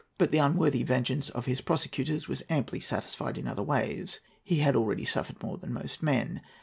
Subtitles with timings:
[0.17, 4.19] But the unworthy vengeance of his persecutors was amply satisfied in other ways.
[4.43, 6.41] He had already suffered more than most men.